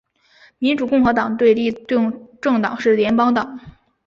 [0.57, 3.59] 民主共和党的对立政党是联邦党。